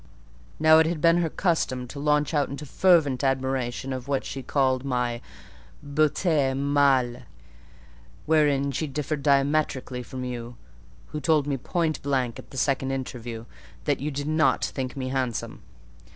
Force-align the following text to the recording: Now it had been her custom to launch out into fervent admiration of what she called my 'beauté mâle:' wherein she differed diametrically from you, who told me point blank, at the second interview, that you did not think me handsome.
Now 0.59 0.79
it 0.79 0.87
had 0.87 0.99
been 0.99 1.17
her 1.17 1.29
custom 1.29 1.87
to 1.89 1.99
launch 1.99 2.33
out 2.33 2.49
into 2.49 2.65
fervent 2.65 3.23
admiration 3.23 3.93
of 3.93 4.07
what 4.07 4.25
she 4.25 4.41
called 4.41 4.83
my 4.83 5.21
'beauté 5.85 6.53
mâle:' 6.57 7.25
wherein 8.25 8.71
she 8.71 8.87
differed 8.87 9.21
diametrically 9.21 10.01
from 10.01 10.23
you, 10.23 10.55
who 11.09 11.19
told 11.19 11.45
me 11.45 11.55
point 11.55 12.01
blank, 12.01 12.39
at 12.39 12.49
the 12.49 12.57
second 12.57 12.89
interview, 12.89 13.45
that 13.85 13.99
you 13.99 14.09
did 14.09 14.27
not 14.27 14.65
think 14.65 14.97
me 14.97 15.09
handsome. 15.09 15.61